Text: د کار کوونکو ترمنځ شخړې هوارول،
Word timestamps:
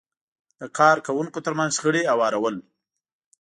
د 0.59 0.61
کار 0.77 0.97
کوونکو 1.07 1.39
ترمنځ 1.45 1.71
شخړې 1.77 2.01
هوارول، 2.11 2.55